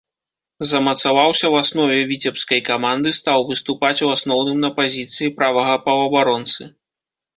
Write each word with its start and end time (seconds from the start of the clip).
Замацаваўся 0.69 1.45
ў 1.53 1.65
аснове 1.65 1.99
віцебскай 2.11 2.61
каманды, 2.69 3.09
стаў 3.19 3.45
выступаць 3.51 3.95
у 4.07 4.09
асноўным 4.15 4.57
на 4.65 4.69
пазіцыі 4.81 5.33
правага 5.41 5.75
паўабаронцы. 5.89 6.61